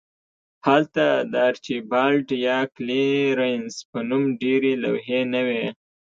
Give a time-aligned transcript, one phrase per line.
[0.67, 5.65] هلته د آرچیبالډ یا کلیرنس په نوم ډیرې لوحې نه وې